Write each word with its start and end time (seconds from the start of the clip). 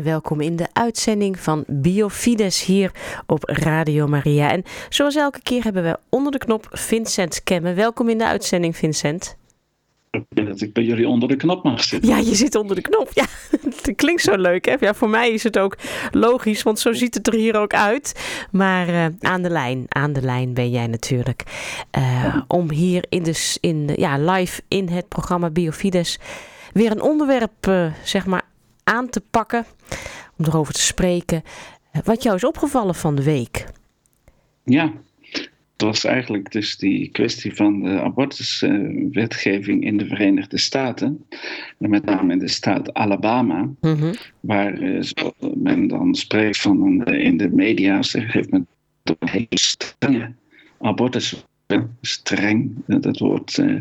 en 0.00 0.06
welkom 0.06 0.40
in 0.40 0.56
de 0.56 0.66
uitzending 0.72 1.38
van 1.38 1.64
Biofides 1.66 2.64
hier 2.64 2.90
op 3.26 3.44
Radio 3.44 4.06
Maria. 4.06 4.50
En 4.52 4.62
zoals 4.88 5.16
elke 5.16 5.42
keer 5.42 5.62
hebben 5.62 5.82
we 5.82 5.98
onder 6.08 6.32
de 6.32 6.38
knop 6.38 6.66
Vincent 6.70 7.42
Kemmen. 7.42 7.74
Welkom 7.74 8.08
in 8.08 8.18
de 8.18 8.26
uitzending, 8.26 8.76
Vincent. 8.76 9.36
Ik 10.10 10.24
ben 10.28 10.44
dat 10.44 10.60
ik 10.60 10.72
bij 10.72 10.82
jullie 10.82 11.08
onder 11.08 11.28
de 11.28 11.36
knop 11.36 11.64
mag 11.64 11.84
zitten. 11.84 12.10
Ja, 12.10 12.18
je 12.18 12.34
zit 12.34 12.54
onder 12.54 12.76
de 12.76 12.82
knop. 12.82 13.10
Ja, 13.12 13.24
het 13.82 13.92
klinkt 13.96 14.22
zo 14.22 14.36
leuk. 14.36 14.64
Hè? 14.64 14.76
Ja, 14.80 14.94
voor 14.94 15.08
mij 15.08 15.30
is 15.30 15.42
het 15.42 15.58
ook 15.58 15.76
logisch, 16.10 16.62
want 16.62 16.78
zo 16.78 16.92
ziet 16.92 17.14
het 17.14 17.26
er 17.26 17.34
hier 17.34 17.56
ook 17.56 17.74
uit. 17.74 18.20
Maar 18.50 18.88
uh, 18.88 19.06
aan 19.20 19.42
de 19.42 19.50
lijn, 19.50 19.84
aan 19.88 20.12
de 20.12 20.22
lijn 20.22 20.54
ben 20.54 20.70
jij 20.70 20.86
natuurlijk. 20.86 21.42
Uh, 21.98 22.36
om 22.46 22.70
hier 22.70 23.04
in 23.08 23.22
de, 23.22 23.56
in 23.60 23.86
de, 23.86 23.94
ja, 23.96 24.18
live 24.18 24.62
in 24.68 24.88
het 24.88 25.08
programma 25.08 25.50
Biofides 25.50 26.18
weer 26.72 26.90
een 26.90 27.02
onderwerp 27.02 27.66
uh, 27.68 27.92
zeg 28.04 28.26
maar 28.26 28.42
aan 28.90 29.08
te 29.08 29.22
pakken. 29.30 29.64
Om 30.36 30.44
erover 30.44 30.74
te 30.74 30.80
spreken. 30.80 31.42
Wat 32.04 32.22
jou 32.22 32.36
is 32.36 32.44
opgevallen 32.44 32.94
van 32.94 33.14
de 33.14 33.22
week? 33.22 33.66
Ja, 34.64 34.92
het 35.80 35.82
was 35.88 36.04
eigenlijk 36.04 36.52
dus 36.52 36.76
die 36.76 37.08
kwestie 37.08 37.54
van 37.54 37.82
de 37.82 38.00
abortuswetgeving 38.00 39.84
in 39.84 39.96
de 39.96 40.06
Verenigde 40.06 40.58
Staten. 40.58 41.26
En 41.78 41.90
met 41.90 42.04
name 42.04 42.32
in 42.32 42.38
de 42.38 42.48
staat 42.48 42.94
Alabama. 42.94 43.68
Mhm. 43.80 44.14
Waar 44.40 44.74
eh, 44.74 45.02
men 45.54 45.88
dan 45.88 46.14
spreekt 46.14 46.58
van 46.58 46.82
een, 46.82 47.04
in 47.04 47.36
de 47.36 47.48
media, 47.48 48.02
zeg, 48.02 48.32
heeft 48.32 48.50
men 48.50 48.66
een 49.02 49.28
hele 49.28 49.46
strenge 49.50 50.32
abortus. 50.80 51.44
Streng, 52.00 52.72
dat 52.86 53.18
woord, 53.18 53.58
eh, 53.58 53.74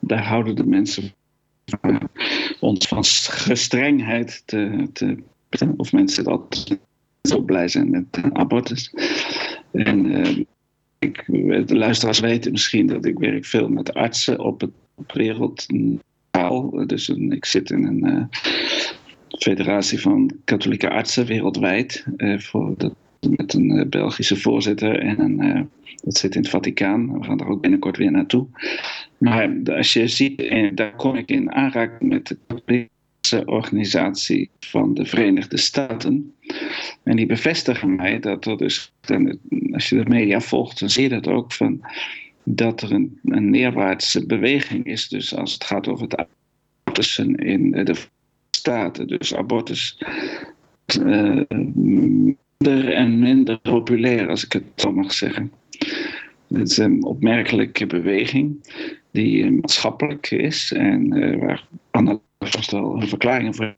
daar 0.00 0.24
houden 0.24 0.56
de 0.56 0.66
mensen 0.66 1.14
ons 2.60 2.88
van 2.88 3.04
gestrengheid 3.04 4.42
te, 4.44 4.88
te 4.92 5.16
of 5.76 5.92
mensen 5.92 6.24
dat 6.24 6.78
zo 7.22 7.40
blij 7.40 7.68
zijn 7.68 7.90
met 7.90 8.06
abortus. 8.32 8.94
En 9.72 10.06
uh, 10.06 10.44
ik, 10.98 11.24
de 11.66 11.76
luisteraars 11.76 12.20
weten 12.20 12.52
misschien 12.52 12.86
dat 12.86 13.04
ik 13.04 13.18
werk 13.18 13.44
veel 13.44 13.68
met 13.68 13.94
artsen 13.94 14.40
op 14.40 14.60
het 14.60 15.12
wereldtaal. 15.12 16.86
Dus 16.86 17.08
ik 17.08 17.44
zit 17.44 17.70
in 17.70 17.84
een 17.84 18.06
uh, 18.06 18.24
federatie 19.38 20.00
van 20.00 20.30
katholieke 20.44 20.90
artsen 20.90 21.26
wereldwijd. 21.26 22.04
Uh, 22.16 22.38
voor 22.38 22.74
dat, 22.76 22.94
met 23.30 23.54
een 23.54 23.86
Belgische 23.90 24.36
voorzitter 24.36 24.98
en 24.98 25.20
een, 25.20 25.68
dat 26.04 26.16
zit 26.16 26.34
in 26.34 26.40
het 26.40 26.50
Vaticaan. 26.50 27.18
We 27.18 27.24
gaan 27.24 27.36
daar 27.36 27.48
ook 27.48 27.60
binnenkort 27.60 27.96
weer 27.96 28.10
naartoe. 28.10 28.46
Maar 29.18 29.50
als 29.64 29.92
je 29.92 30.08
ziet, 30.08 30.50
daar 30.74 30.96
kom 30.96 31.14
ik 31.14 31.30
in 31.30 31.52
aanraking 31.52 32.10
met 32.10 32.26
de 32.26 32.38
katholieke 32.46 33.44
organisatie 33.44 34.50
van 34.60 34.94
de 34.94 35.06
Verenigde 35.06 35.56
Staten. 35.56 36.34
En 37.02 37.16
die 37.16 37.26
bevestigen 37.26 37.96
mij 37.96 38.20
dat 38.20 38.46
er 38.46 38.56
dus, 38.56 38.92
als 39.72 39.88
je 39.88 39.96
de 39.96 40.10
media 40.10 40.40
volgt, 40.40 40.80
dan 40.80 40.90
zie 40.90 41.02
je 41.02 41.08
dat 41.08 41.28
ook 41.28 41.52
van 41.52 41.80
dat 42.44 42.82
er 42.82 42.92
een, 42.92 43.20
een 43.24 43.50
neerwaartse 43.50 44.26
beweging 44.26 44.84
is. 44.84 45.08
Dus 45.08 45.34
als 45.34 45.52
het 45.52 45.64
gaat 45.64 45.88
over 45.88 46.04
het 46.04 46.26
abortussen 46.84 47.34
in 47.34 47.70
de 47.70 47.94
Staten, 48.50 49.06
dus 49.06 49.34
abortus. 49.34 49.98
Minder 52.58 52.92
en 52.92 53.18
minder 53.18 53.58
populair, 53.58 54.28
als 54.28 54.44
ik 54.44 54.52
het 54.52 54.64
zo 54.74 54.92
mag 54.92 55.12
zeggen. 55.12 55.52
Het 56.48 56.70
is 56.70 56.76
een 56.76 57.04
opmerkelijke 57.04 57.86
beweging 57.86 58.60
die 59.10 59.50
maatschappelijk 59.50 60.30
is 60.30 60.72
en 60.72 61.16
uh, 61.16 61.38
waar 61.40 61.66
vast 62.38 62.72
al 62.72 62.94
een 62.94 63.08
verklaring 63.08 63.56
voor 63.56 63.76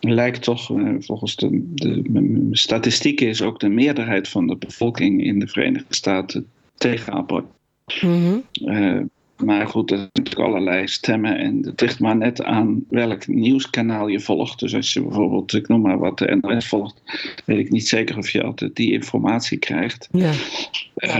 lijkt 0.00 0.42
toch, 0.42 0.70
uh, 0.70 0.94
volgens 0.98 1.36
de, 1.36 1.72
de, 1.74 2.48
statistieken, 2.50 3.28
is 3.28 3.42
ook 3.42 3.60
de 3.60 3.68
meerderheid 3.68 4.28
van 4.28 4.46
de 4.46 4.56
bevolking 4.56 5.24
in 5.24 5.38
de 5.38 5.48
Verenigde 5.48 5.94
Staten 5.94 6.46
tegen 6.74 7.12
abortus. 7.12 8.00
Mm 8.00 8.10
-hmm. 8.10 8.42
uh, 8.52 9.02
maar 9.44 9.66
goed, 9.66 9.90
er 9.90 9.96
zijn 9.96 10.10
natuurlijk 10.12 10.46
allerlei 10.46 10.88
stemmen 10.88 11.38
en 11.38 11.58
het 11.62 11.80
ligt 11.80 12.00
maar 12.00 12.16
net 12.16 12.42
aan 12.42 12.84
welk 12.88 13.26
nieuwskanaal 13.26 14.08
je 14.08 14.20
volgt. 14.20 14.58
Dus 14.58 14.74
als 14.74 14.92
je 14.92 15.02
bijvoorbeeld, 15.02 15.54
ik 15.54 15.68
noem 15.68 15.80
maar 15.80 15.98
wat, 15.98 16.18
de 16.18 16.38
NOS 16.40 16.66
volgt, 16.66 17.02
weet 17.44 17.58
ik 17.58 17.70
niet 17.70 17.88
zeker 17.88 18.18
of 18.18 18.30
je 18.30 18.42
altijd 18.42 18.76
die 18.76 18.92
informatie 18.92 19.58
krijgt. 19.58 20.08
Ja. 20.12 20.32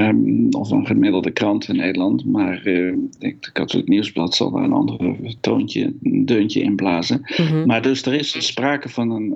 Um, 0.08 0.48
of 0.50 0.70
een 0.70 0.86
gemiddelde 0.86 1.30
krant 1.30 1.68
in 1.68 1.76
Nederland. 1.76 2.24
Maar 2.24 2.66
uh, 2.66 2.94
ik, 3.18 3.42
de 3.42 3.52
Katholiek 3.52 3.88
Nieuwsblad 3.88 4.34
zal 4.34 4.50
daar 4.50 4.64
een 4.64 4.72
ander 4.72 5.16
toontje, 5.40 5.92
een 6.02 6.26
deuntje 6.26 6.60
in 6.60 6.76
blazen. 6.76 7.26
Mm 7.36 7.46
-hmm. 7.46 7.66
Maar 7.66 7.82
dus 7.82 8.02
er 8.02 8.14
is 8.14 8.46
sprake 8.46 8.88
van 8.88 9.10
een 9.10 9.32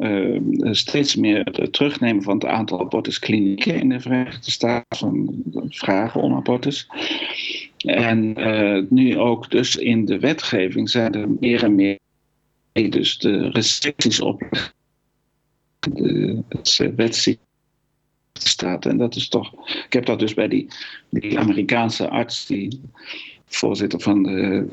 uh, 0.66 0.72
steeds 0.72 1.16
meer 1.16 1.68
terugnemen 1.70 2.22
van 2.22 2.34
het 2.34 2.46
aantal 2.46 2.80
abortusklinieken 2.80 3.74
in 3.74 3.88
de 3.88 4.00
Verenigde 4.00 4.50
Staten. 4.50 4.98
Van 4.98 5.42
vragen 5.68 6.20
om 6.20 6.34
abortus. 6.34 6.88
En 7.84 8.40
uh, 8.40 8.82
nu 8.88 9.18
ook 9.18 9.50
dus 9.50 9.76
in 9.76 10.04
de 10.04 10.18
wetgeving 10.18 10.90
zijn 10.90 11.14
er 11.14 11.28
meer 11.40 11.64
en 11.64 11.74
meer 11.74 11.98
dus 12.72 13.18
de 13.18 13.48
restricties 13.50 14.20
op 14.20 14.72
de, 15.80 16.42
het 16.48 16.90
wetsysteem 16.96 17.44
staat. 18.32 18.86
En 18.86 18.96
dat 18.96 19.16
is 19.16 19.28
toch, 19.28 19.52
ik 19.84 19.92
heb 19.92 20.06
dat 20.06 20.18
dus 20.18 20.34
bij 20.34 20.48
die, 20.48 20.68
die 21.10 21.38
Amerikaanse 21.38 22.08
arts, 22.08 22.46
die 22.46 22.80
voorzitter 23.46 24.00
van 24.00 24.22
de 24.22 24.66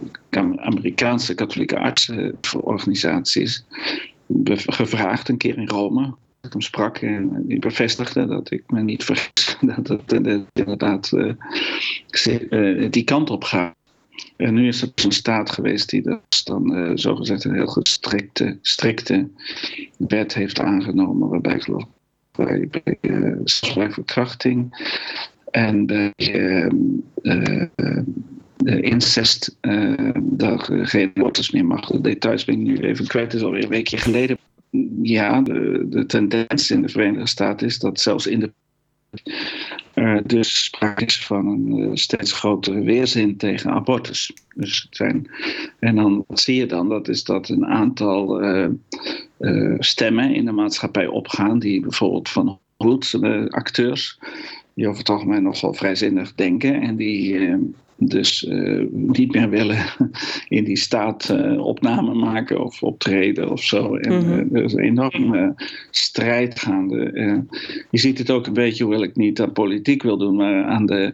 Amerikaanse 0.58 1.34
katholieke 1.34 1.80
artsenorganisaties, 1.80 3.66
gevraagd 4.46 5.30
een 5.30 5.38
keer 5.38 5.58
in 5.58 5.68
Rome 5.68 6.16
hem 6.52 6.62
sprak 6.62 6.98
en 6.98 7.44
die 7.48 7.60
bevestigde 7.60 8.26
dat 8.26 8.52
ik 8.52 8.64
me 8.68 8.82
niet 8.82 9.04
vergis 9.04 9.58
dat 9.76 9.88
het 9.88 10.12
inderdaad 10.54 11.12
uh, 11.12 12.92
die 12.92 13.04
kant 13.04 13.30
op 13.30 13.44
gaat. 13.44 13.76
En 14.38 14.54
nu 14.54 14.68
is 14.68 14.82
er 14.82 14.92
een 14.96 15.12
staat 15.12 15.52
geweest 15.52 15.90
die 15.90 16.02
dus 16.02 16.44
dan 16.44 16.78
uh, 16.78 16.92
zogezegd 16.94 17.44
een 17.44 17.54
heel 17.54 17.68
gestrikte, 17.68 18.58
strikte 18.62 19.30
wet 19.98 20.34
heeft 20.34 20.60
aangenomen, 20.60 21.30
waarbij 21.30 21.60
geloof 21.60 21.86
bij, 22.32 22.68
bij 22.68 22.98
uh, 23.02 23.90
verkrachting 23.90 24.88
en 25.52 25.86
bij 25.86 26.14
de 28.58 28.82
incest 28.82 29.58
daar 30.22 30.60
geen 30.70 31.12
abortus 31.14 31.52
meer 31.52 31.66
mag. 31.66 31.86
De 31.86 32.02
details 32.02 32.46
ben 32.46 32.56
ik 32.56 32.62
nu 32.62 32.78
even 32.78 33.08
kwijt, 33.08 33.26
het 33.26 33.42
is 33.42 33.48
alweer 33.48 33.64
een 33.64 33.70
weekje 33.70 33.98
geleden 33.98 34.38
ja, 35.02 35.42
de, 35.42 35.86
de 35.90 36.06
tendens 36.06 36.72
in 36.72 36.82
de 36.82 36.90
Verenigde 36.90 37.28
Staten 37.28 37.68
is 37.68 37.80
dat 37.80 38.00
zelfs 38.00 38.28
in 38.28 38.40
de 38.40 38.52
uh, 39.96 40.18
dus 40.26 40.64
sprake 40.64 41.06
is 41.06 41.26
van 41.26 41.48
een 41.48 41.78
uh, 41.78 41.90
steeds 41.94 42.32
grotere 42.32 42.82
weerzin 42.84 43.38
tegen 43.38 43.72
abortus. 43.72 44.34
Dus 44.56 44.82
het 44.82 44.96
zijn, 44.96 45.30
en 45.80 45.96
dan 45.96 46.24
wat 46.28 46.40
zie 46.40 46.56
je 46.56 46.66
dan? 46.66 46.90
Dat 46.90 47.08
is 47.08 47.24
dat 47.24 47.50
een 47.50 47.66
aantal 47.66 48.44
uh, 48.44 49.76
stemmen 49.80 50.34
in 50.36 50.46
de 50.46 50.52
maatschappij 50.52 51.08
opgaan, 51.08 51.60
die 51.60 51.82
bijvoorbeeld 51.82 52.30
van 52.30 52.60
roots 52.78 53.22
acteurs, 53.50 54.20
die 54.74 54.88
over 54.88 55.00
het 55.00 55.10
algemeen 55.10 55.44
nogal 55.44 55.74
vrijzinnig 55.74 56.36
denken 56.36 56.82
en 56.82 56.96
die 56.96 57.50
dus 58.00 58.44
uh, 58.44 58.86
niet 58.92 59.34
meer 59.34 59.50
willen 59.50 59.86
in 60.58 60.64
die 60.64 60.78
staat 60.78 61.30
uh, 61.32 61.66
opname 61.66 62.14
maken 62.14 62.64
of 62.64 62.84
optreden 62.84 63.52
of 63.52 63.64
zo. 63.64 63.96
En 63.96 64.18
Mhm. 64.18 64.32
uh, 64.32 64.58
er 64.60 64.64
is 64.64 64.74
een 64.74 64.84
enorme 64.84 65.54
strijd 65.92 66.60
gaande. 66.60 66.98
je 67.90 68.00
ziet 68.00 68.18
het 68.18 68.32
ook 68.32 68.48
een 68.48 68.54
beetje, 68.54 68.84
hoewel 68.84 69.04
ik 69.04 69.16
niet 69.16 69.42
aan 69.42 69.52
politiek 69.52 70.04
wil 70.04 70.18
doen, 70.18 70.36
maar 70.36 70.64
aan, 70.64 70.86
de, 70.86 71.14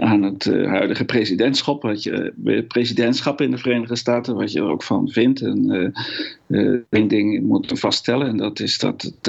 aan 0.00 0.22
het 0.22 0.44
huidige 0.44 1.04
presidentschap, 1.04 1.82
wat 1.82 2.02
je, 2.02 2.64
presidentschap 2.68 3.40
in 3.40 3.50
de 3.50 3.58
Verenigde 3.58 3.96
Staten, 3.96 4.34
wat 4.34 4.52
je 4.52 4.58
er 4.58 4.70
ook 4.70 4.82
van 4.82 5.08
vindt. 5.08 5.40
En 5.40 5.92
één 6.90 7.08
ding 7.08 7.42
moet 7.42 7.78
vaststellen, 7.78 8.26
en 8.26 8.36
dat 8.36 8.60
is 8.60 8.78
dat, 8.78 9.02
het, 9.02 9.24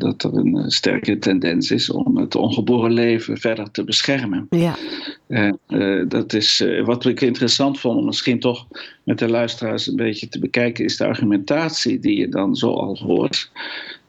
dat 0.00 0.22
er 0.22 0.34
een 0.34 0.70
sterke 0.70 1.18
tendens 1.18 1.70
is 1.70 1.90
om 1.90 2.16
het 2.16 2.34
ongeboren 2.34 2.92
leven 2.92 3.38
verder 3.38 3.70
te 3.70 3.84
beschermen. 3.84 4.46
Ja. 4.50 4.76
dat 6.08 6.32
is 6.32 6.64
wat 6.84 7.04
ik 7.04 7.20
interessant 7.20 7.80
vond 7.80 7.98
om 7.98 8.04
misschien 8.04 8.40
toch 8.40 8.66
met 9.04 9.18
de 9.18 9.28
luisteraars 9.28 9.86
een 9.86 9.96
beetje 9.96 10.28
te 10.28 10.38
bekijken, 10.38 10.84
is 10.84 10.96
de 10.96 11.06
argumentatie 11.06 12.00
die 12.00 12.18
je 12.18 12.28
dan 12.28 12.56
zo 12.56 12.72
al 12.72 12.98
hoort. 12.98 13.50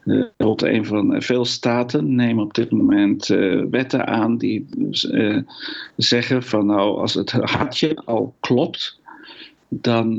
Uh, 0.04 0.24
tot 0.36 0.62
een 0.62 0.86
van 0.86 1.22
veel 1.22 1.44
staten 1.44 2.14
nemen 2.14 2.44
op 2.44 2.54
dit 2.54 2.70
moment 2.70 3.28
uh, 3.28 3.64
wetten 3.70 4.06
aan 4.06 4.38
die 4.38 4.66
uh, 5.10 5.38
zeggen 5.96 6.42
van 6.42 6.66
nou 6.66 6.98
als 6.98 7.14
het 7.14 7.32
hartje 7.32 8.02
al 8.04 8.34
klopt, 8.40 9.00
dan, 9.68 10.16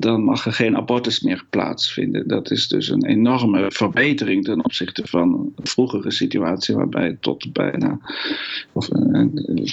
dan 0.00 0.24
mag 0.24 0.46
er 0.46 0.52
geen 0.52 0.76
abortus 0.76 1.20
meer 1.20 1.44
plaatsvinden. 1.50 2.28
Dat 2.28 2.50
is 2.50 2.68
dus 2.68 2.88
een 2.88 3.04
enorme 3.04 3.66
verbetering 3.68 4.44
ten 4.44 4.64
opzichte 4.64 5.02
van 5.06 5.52
de 5.56 5.70
vroegere 5.70 6.10
situatie 6.10 6.74
waarbij 6.74 7.16
tot 7.20 7.52
bijna 7.52 7.98
of, 8.72 8.88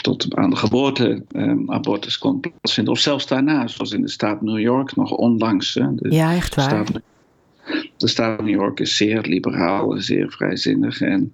tot 0.01 0.35
aan 0.35 0.49
de 0.49 0.55
geboorte 0.55 1.23
abortus 1.67 2.17
kon 2.17 2.39
plaatsvinden. 2.39 2.93
Of 2.93 2.99
zelfs 2.99 3.27
daarna, 3.27 3.67
zoals 3.67 3.91
in 3.91 4.01
de 4.01 4.09
staat 4.09 4.41
New 4.41 4.59
York 4.59 4.95
nog 4.95 5.11
onlangs. 5.11 5.73
De 5.73 6.07
ja, 6.09 6.33
echt 6.35 6.55
waar. 6.55 6.65
Staat, 6.65 7.01
de 7.99 8.07
staat 8.07 8.35
van 8.35 8.45
New 8.45 8.53
York 8.53 8.79
is 8.79 8.97
zeer 8.97 9.21
liberaal, 9.21 10.01
zeer 10.01 10.31
vrijzinnig. 10.31 11.01
En 11.01 11.31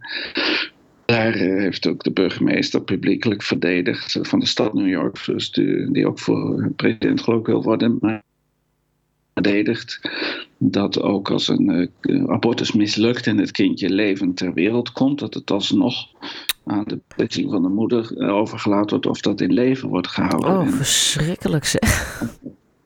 daar 1.05 1.33
heeft 1.33 1.87
ook 1.87 2.03
de 2.03 2.11
burgemeester 2.11 2.81
publiekelijk 2.81 3.43
verdedigd 3.43 4.19
van 4.21 4.39
de 4.39 4.45
stad 4.45 4.73
New 4.73 4.89
York, 4.89 5.25
dus 5.25 5.51
die, 5.51 5.91
die 5.91 6.07
ook 6.07 6.19
voor 6.19 6.71
president 6.75 7.21
geloof 7.21 7.39
ik 7.39 7.45
wil 7.45 7.63
worden. 7.63 7.97
Maar 7.99 8.23
verdedigd 9.33 10.09
dat 10.57 11.01
ook 11.01 11.31
als 11.31 11.47
een 11.47 11.89
uh, 12.01 12.23
abortus 12.29 12.71
mislukt 12.71 13.27
en 13.27 13.37
het 13.37 13.51
kindje 13.51 13.89
levend 13.89 14.37
ter 14.37 14.53
wereld 14.53 14.91
komt, 14.91 15.19
dat 15.19 15.33
het 15.33 15.51
alsnog 15.51 16.07
aan 16.65 16.83
de 16.87 16.99
beslissing 17.07 17.51
van 17.51 17.61
de 17.61 17.69
moeder 17.69 18.11
uh, 18.17 18.33
overgelaten 18.33 18.89
wordt 18.89 19.05
of 19.05 19.21
dat 19.21 19.41
in 19.41 19.53
leven 19.53 19.89
wordt 19.89 20.07
gehouden. 20.07 20.49
Oh, 20.49 20.65
en, 20.65 20.71
verschrikkelijk 20.71 21.65
zeg. 21.65 22.21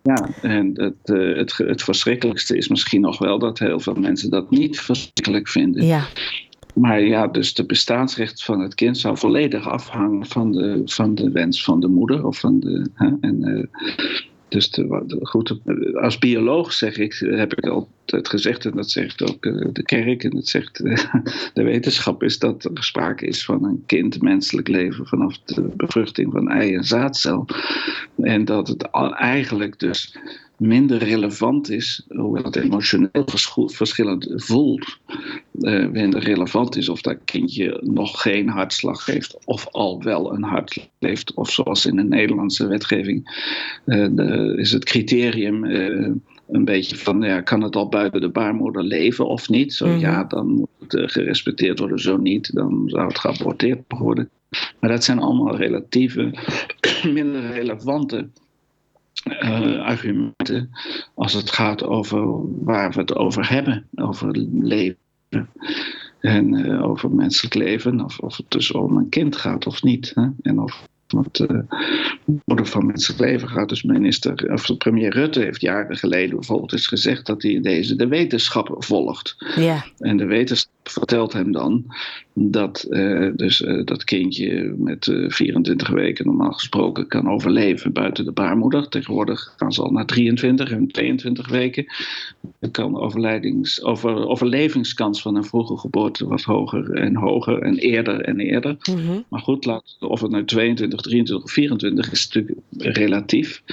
Ja, 0.03 0.29
en 0.41 0.71
het, 0.73 0.95
uh, 1.05 1.37
het, 1.37 1.57
het 1.57 1.83
verschrikkelijkste 1.83 2.57
is 2.57 2.67
misschien 2.67 3.01
nog 3.01 3.17
wel 3.17 3.39
dat 3.39 3.59
heel 3.59 3.79
veel 3.79 3.93
mensen 3.93 4.29
dat 4.29 4.49
niet 4.49 4.79
verschrikkelijk 4.79 5.47
vinden. 5.47 5.85
Ja. 5.85 6.07
Maar 6.73 7.01
ja, 7.01 7.27
dus 7.27 7.53
de 7.53 7.65
bestaansrecht 7.65 8.43
van 8.43 8.59
het 8.59 8.75
kind 8.75 8.97
zou 8.97 9.17
volledig 9.17 9.67
afhangen 9.67 10.25
van 10.25 10.51
de, 10.51 10.81
van 10.85 11.15
de 11.15 11.31
wens 11.31 11.63
van 11.63 11.79
de 11.79 11.87
moeder. 11.87 12.25
Of 12.25 12.39
van 12.39 12.59
de, 12.59 12.89
hè, 12.93 13.09
en, 13.21 13.69
dus 14.49 14.71
de, 14.71 15.17
goed, 15.21 15.59
als 15.93 16.17
bioloog 16.17 16.73
zeg 16.73 16.97
ik, 16.97 17.13
heb 17.19 17.53
ik 17.53 17.65
altijd 17.67 18.27
gezegd, 18.27 18.65
en 18.65 18.71
dat 18.75 18.91
zegt 18.91 19.29
ook 19.29 19.41
de 19.73 19.83
kerk 19.83 20.23
en 20.23 20.29
dat 20.29 20.47
zegt 20.47 20.77
de 21.53 21.63
wetenschap, 21.63 22.23
is 22.23 22.39
dat 22.39 22.63
er 22.63 22.83
sprake 22.83 23.25
is 23.25 23.45
van 23.45 23.63
een 23.63 23.83
kind, 23.85 24.21
menselijk 24.21 24.67
leven 24.67 25.05
vanaf 25.05 25.37
de 25.37 25.61
bevruchting 25.61 26.31
van 26.31 26.49
ei 26.49 26.75
en 26.75 26.83
zaadcel. 26.83 27.45
En 28.15 28.45
dat 28.45 28.67
het 28.67 28.89
eigenlijk 29.13 29.79
dus 29.79 30.17
minder 30.59 30.97
relevant 30.97 31.69
is, 31.69 32.05
hoewel 32.07 32.43
het 32.43 32.55
emotioneel 32.55 33.25
verschillend 33.65 34.31
voelt, 34.35 34.97
uh, 35.59 35.87
minder 35.87 36.23
relevant 36.23 36.75
is 36.75 36.89
of 36.89 37.01
dat 37.01 37.17
kindje 37.25 37.79
nog 37.81 38.21
geen 38.21 38.47
hartslag 38.47 39.05
heeft 39.05 39.37
of 39.45 39.67
al 39.71 40.03
wel 40.03 40.33
een 40.33 40.43
hart 40.43 40.89
heeft. 40.99 41.33
Of 41.33 41.51
zoals 41.51 41.85
in 41.85 41.95
de 41.95 42.03
Nederlandse 42.03 42.67
wetgeving 42.67 43.47
uh, 43.85 44.07
de, 44.11 44.55
is 44.57 44.71
het 44.71 44.85
criterium 44.85 45.63
uh, 45.63 46.11
een 46.47 46.65
beetje 46.65 46.95
van, 46.95 47.21
ja, 47.21 47.41
kan 47.41 47.61
het 47.61 47.75
al 47.75 47.89
buiten 47.89 48.21
de 48.21 48.29
baarmoeder 48.29 48.83
leven 48.83 49.27
of 49.27 49.49
niet? 49.49 49.73
Zo 49.73 49.85
mm-hmm. 49.85 50.01
ja, 50.01 50.23
dan 50.23 50.47
moet 50.47 50.69
het 50.79 51.11
gerespecteerd 51.11 51.79
worden, 51.79 51.99
zo 51.99 52.17
niet, 52.17 52.53
dan 52.53 52.83
zou 52.85 53.07
het 53.07 53.19
geaborteerd 53.19 53.79
worden. 53.87 54.29
Maar 54.79 54.89
dat 54.89 55.03
zijn 55.03 55.19
allemaal 55.19 55.55
relatieve, 55.55 56.33
minder 57.13 57.51
relevante 57.51 58.29
uh, 59.25 59.81
argumenten 59.81 60.69
als 61.15 61.33
het 61.33 61.51
gaat 61.51 61.83
over 61.83 62.27
waar 62.63 62.91
we 62.91 62.99
het 62.99 63.15
over 63.15 63.49
hebben, 63.49 63.87
over 63.95 64.37
leven 64.61 64.97
en 66.19 66.53
uh, 66.53 66.83
over 66.83 67.11
menselijk 67.11 67.53
leven, 67.53 68.03
of, 68.03 68.19
of 68.19 68.37
het 68.37 68.51
dus 68.51 68.71
om 68.71 68.97
een 68.97 69.09
kind 69.09 69.35
gaat 69.35 69.67
of 69.67 69.83
niet. 69.83 70.11
Hè? 70.15 70.27
En 70.41 70.59
of 70.59 70.87
het 71.17 71.39
uh, 71.39 71.59
moeder 72.45 72.65
van 72.65 72.85
menselijk 72.85 73.19
leven 73.21 73.49
gaat. 73.49 73.69
Dus 73.69 73.83
minister, 73.83 74.51
of 74.53 74.65
de 74.65 74.77
premier 74.77 75.13
Rutte 75.13 75.39
heeft 75.39 75.61
jaren 75.61 75.97
geleden 75.97 76.35
bijvoorbeeld 76.35 76.71
eens 76.71 76.87
gezegd 76.87 77.25
dat 77.25 77.41
hij 77.41 77.61
deze 77.61 77.95
de 77.95 78.07
wetenschap 78.07 78.75
volgt. 78.77 79.35
Ja. 79.55 79.85
En 79.97 80.17
de 80.17 80.25
wetenschap 80.25 80.71
vertelt 80.83 81.33
hem 81.33 81.51
dan 81.51 81.85
dat 82.33 82.85
uh, 82.89 83.31
dus, 83.35 83.61
uh, 83.61 83.85
dat 83.85 84.03
kindje 84.03 84.73
met 84.77 85.07
uh, 85.07 85.29
24 85.29 85.89
weken 85.89 86.25
normaal 86.25 86.51
gesproken 86.51 87.07
kan 87.07 87.29
overleven 87.29 87.93
buiten 87.93 88.25
de 88.25 88.31
baarmoeder. 88.31 88.89
Tegenwoordig 88.89 89.53
gaan 89.57 89.73
ze 89.73 89.81
al 89.81 89.91
naar 89.91 90.05
23 90.05 90.71
en 90.71 90.87
22 90.87 91.49
weken. 91.49 91.85
Dan 92.59 92.71
kan 92.71 92.97
overlijdings, 92.99 93.83
over, 93.83 94.27
overlevingskans 94.27 95.21
van 95.21 95.35
een 95.35 95.43
vroege 95.43 95.77
geboorte 95.77 96.27
wat 96.27 96.41
hoger 96.41 96.93
en 96.93 97.15
hoger 97.15 97.61
en 97.61 97.77
eerder 97.77 98.21
en 98.21 98.39
eerder. 98.39 98.77
Mm-hmm. 98.91 99.25
Maar 99.29 99.41
goed, 99.41 99.65
laat, 99.65 99.97
of 99.99 100.21
het 100.21 100.31
nu 100.31 100.45
22, 100.45 100.98
23 101.01 101.45
of 101.45 101.51
24 101.51 102.11
is 102.11 102.29
natuurlijk 102.29 102.59
relatief. 102.77 103.63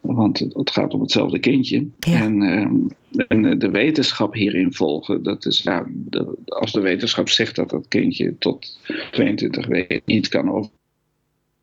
Want 0.00 0.38
het 0.38 0.70
gaat 0.70 0.94
om 0.94 1.00
hetzelfde 1.00 1.38
kindje. 1.38 1.86
Ja. 1.98 2.22
En, 2.22 2.42
uh, 2.42 3.24
en, 3.28 3.58
de 3.58 3.70
wetenschap 3.70 4.34
hierin 4.34 4.72
volgen. 4.72 5.22
Dat 5.22 5.46
is, 5.46 5.62
ja, 5.62 5.86
de, 5.88 6.36
als 6.44 6.72
de 6.72 6.80
wetenschap 6.80 7.28
zegt 7.28 7.56
dat 7.56 7.70
dat 7.70 7.88
kindje 7.88 8.38
tot 8.38 8.80
22 9.10 9.66
weken 9.66 10.00
niet 10.04 10.28
kan 10.28 10.50
over 10.50 10.70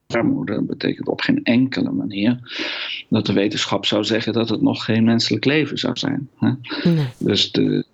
baarmoeder 0.08 0.66
betekent 0.66 1.08
op 1.08 1.22
geen 1.22 1.44
enkele 1.44 1.92
manier 1.92 2.40
dat 3.10 3.26
de 3.26 3.34
wetenschap 3.34 3.86
zou 3.86 4.04
zeggen 4.04 4.34
dat 4.34 4.50
het 4.50 4.62
nog 4.62 4.86
geen 4.86 5.04
menselijk 5.04 5.46
leven 5.46 5.78
zou 5.78 5.98
zijn. 5.98 6.30
Hè? 6.36 6.52
Nee. 6.84 7.06
Dus 7.18 7.52
de, 7.52 7.86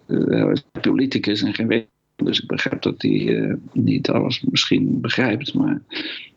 politicus 0.81 1.41
en 1.41 1.53
geen 1.53 1.67
wetenschap. 1.67 1.91
Dus 2.25 2.41
ik 2.41 2.47
begrijp 2.47 2.81
dat 2.81 3.01
hij 3.01 3.11
uh, 3.11 3.53
niet 3.71 4.09
alles 4.09 4.41
misschien 4.41 5.01
begrijpt. 5.01 5.53
Maar, 5.53 5.79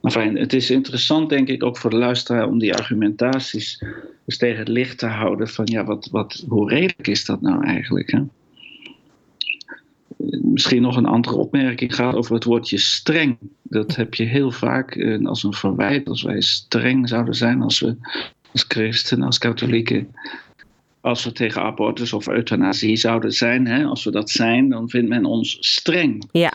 fijn, 0.02 0.36
het 0.36 0.52
is 0.52 0.70
interessant, 0.70 1.28
denk 1.28 1.48
ik, 1.48 1.64
ook 1.64 1.78
voor 1.78 1.90
de 1.90 1.96
luisteraar 1.96 2.48
om 2.48 2.58
die 2.58 2.74
argumentaties 2.74 3.82
dus 4.24 4.38
tegen 4.38 4.58
het 4.58 4.68
licht 4.68 4.98
te 4.98 5.06
houden. 5.06 5.48
Van 5.48 5.66
ja, 5.66 5.84
wat, 5.84 6.08
wat, 6.10 6.44
hoe 6.48 6.68
redelijk 6.68 7.06
is 7.06 7.24
dat 7.24 7.40
nou 7.40 7.64
eigenlijk? 7.64 8.10
Hè? 8.10 8.20
Misschien 10.42 10.82
nog 10.82 10.96
een 10.96 11.06
andere 11.06 11.36
opmerking 11.36 11.94
gaat 11.94 12.14
over 12.14 12.34
het 12.34 12.44
woordje 12.44 12.78
streng. 12.78 13.36
Dat 13.62 13.96
heb 13.96 14.14
je 14.14 14.24
heel 14.24 14.50
vaak 14.50 14.94
uh, 14.94 15.26
als 15.26 15.42
een 15.42 15.54
verwijt, 15.54 16.08
als 16.08 16.22
wij 16.22 16.40
streng 16.40 17.08
zouden 17.08 17.34
zijn, 17.34 17.62
als 17.62 17.80
we 17.80 17.96
als 18.52 18.64
christenen, 18.68 19.26
als 19.26 19.38
katholieken 19.38 20.08
als 21.06 21.24
we 21.24 21.32
tegen 21.32 21.62
abortus 21.62 22.12
of 22.12 22.28
euthanasie 22.28 22.96
zouden 22.96 23.32
zijn, 23.32 23.66
hè, 23.66 23.84
als 23.84 24.04
we 24.04 24.10
dat 24.10 24.30
zijn, 24.30 24.68
dan 24.68 24.88
vindt 24.88 25.08
men 25.08 25.24
ons 25.24 25.56
streng. 25.60 26.28
Ja. 26.32 26.52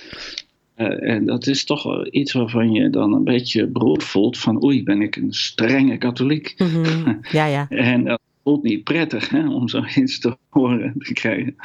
Uh, 0.78 1.10
en 1.10 1.26
dat 1.26 1.48
is 1.48 1.64
toch 1.64 1.84
wel 1.84 2.08
iets 2.10 2.34
waarvan 2.34 2.72
je 2.72 2.90
dan 2.90 3.14
een 3.14 3.24
beetje 3.24 3.68
beroerd 3.68 4.04
voelt 4.04 4.38
van 4.38 4.64
oei, 4.64 4.84
ben 4.84 5.02
ik 5.02 5.16
een 5.16 5.34
strenge 5.34 5.98
katholiek. 5.98 6.54
Mm-hmm. 6.58 7.20
Ja, 7.32 7.46
ja. 7.46 7.70
en 7.70 8.04
dat 8.04 8.20
voelt 8.44 8.64
niet 8.64 8.84
prettig 8.84 9.30
hè, 9.30 9.50
om 9.50 9.68
zoiets 9.68 10.20
te 10.20 10.38
horen 10.50 10.94
te 10.98 11.14
krijgen. 11.14 11.56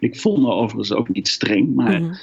Ik 0.00 0.16
voel 0.16 0.36
me 0.36 0.50
overigens 0.50 0.92
ook 0.92 1.08
niet 1.08 1.28
streng, 1.28 1.74
maar 1.74 2.00
uh, 2.00 2.14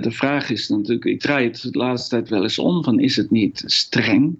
de 0.00 0.10
vraag 0.10 0.50
is 0.50 0.68
natuurlijk, 0.68 1.04
ik 1.04 1.20
draai 1.20 1.46
het 1.46 1.62
de 1.72 1.78
laatste 1.78 2.08
tijd 2.08 2.28
wel 2.28 2.42
eens 2.42 2.58
om, 2.58 2.84
van 2.84 3.00
is 3.00 3.16
het 3.16 3.30
niet 3.30 3.62
streng 3.66 4.36